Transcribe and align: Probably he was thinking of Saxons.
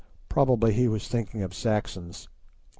Probably 0.29 0.73
he 0.73 0.87
was 0.87 1.07
thinking 1.07 1.43
of 1.43 1.53
Saxons. 1.53 2.27